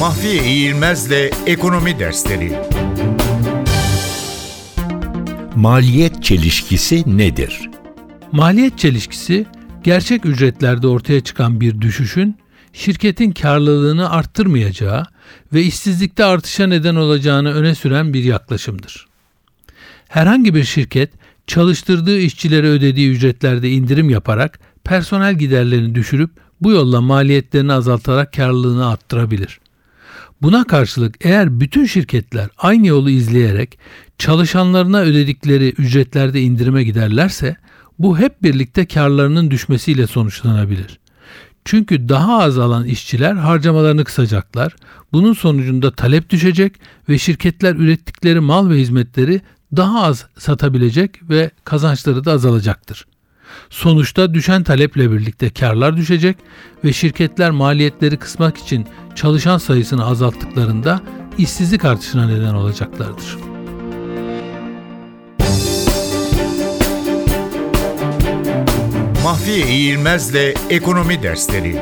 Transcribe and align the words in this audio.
Mahfiye 0.00 0.44
İğilmez'le 0.44 1.30
Ekonomi 1.46 1.98
Dersleri 1.98 2.52
Maliyet 5.56 6.22
çelişkisi 6.22 7.18
nedir? 7.18 7.70
Maliyet 8.32 8.78
çelişkisi, 8.78 9.46
gerçek 9.84 10.26
ücretlerde 10.26 10.86
ortaya 10.86 11.20
çıkan 11.20 11.60
bir 11.60 11.80
düşüşün 11.80 12.36
şirketin 12.72 13.32
karlılığını 13.32 14.10
arttırmayacağı 14.10 15.04
ve 15.52 15.62
işsizlikte 15.62 16.24
artışa 16.24 16.66
neden 16.66 16.94
olacağını 16.94 17.54
öne 17.54 17.74
süren 17.74 18.14
bir 18.14 18.24
yaklaşımdır. 18.24 19.06
Herhangi 20.08 20.54
bir 20.54 20.64
şirket 20.64 21.10
çalıştırdığı 21.46 22.18
işçilere 22.18 22.66
ödediği 22.66 23.10
ücretlerde 23.10 23.70
indirim 23.70 24.10
yaparak 24.10 24.60
personel 24.84 25.34
giderlerini 25.34 25.94
düşürüp 25.94 26.30
bu 26.60 26.70
yolla 26.70 27.00
maliyetlerini 27.00 27.72
azaltarak 27.72 28.32
karlılığını 28.32 28.88
arttırabilir. 28.88 29.60
Buna 30.42 30.64
karşılık 30.64 31.14
eğer 31.20 31.60
bütün 31.60 31.84
şirketler 31.84 32.48
aynı 32.58 32.86
yolu 32.86 33.10
izleyerek 33.10 33.78
çalışanlarına 34.18 35.00
ödedikleri 35.00 35.68
ücretlerde 35.68 36.40
indirime 36.40 36.84
giderlerse 36.84 37.56
bu 37.98 38.18
hep 38.18 38.42
birlikte 38.42 38.86
karlarının 38.86 39.50
düşmesiyle 39.50 40.06
sonuçlanabilir. 40.06 41.00
Çünkü 41.64 42.08
daha 42.08 42.42
az 42.42 42.58
alan 42.58 42.86
işçiler 42.86 43.34
harcamalarını 43.34 44.04
kısacaklar. 44.04 44.76
Bunun 45.12 45.32
sonucunda 45.32 45.90
talep 45.90 46.30
düşecek 46.30 46.80
ve 47.08 47.18
şirketler 47.18 47.74
ürettikleri 47.74 48.40
mal 48.40 48.70
ve 48.70 48.78
hizmetleri 48.78 49.40
daha 49.76 50.02
az 50.02 50.26
satabilecek 50.38 51.30
ve 51.30 51.50
kazançları 51.64 52.24
da 52.24 52.32
azalacaktır. 52.32 53.06
Sonuçta 53.70 54.34
düşen 54.34 54.62
taleple 54.62 55.12
birlikte 55.12 55.50
karlar 55.50 55.96
düşecek 55.96 56.36
ve 56.84 56.92
şirketler 56.92 57.50
maliyetleri 57.50 58.16
kısmak 58.16 58.58
için 58.58 58.86
çalışan 59.14 59.58
sayısını 59.58 60.06
azalttıklarında 60.06 61.00
işsizlik 61.38 61.84
artışına 61.84 62.26
neden 62.26 62.54
olacaklardır. 62.54 63.38
Mahfiye 69.24 69.66
İğilmez'le 69.66 70.54
Ekonomi 70.70 71.22
Dersleri 71.22 71.76